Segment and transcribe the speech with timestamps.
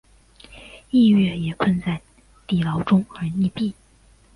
[0.89, 2.01] 逸悦也困在
[2.47, 3.71] 地牢中而溺毙。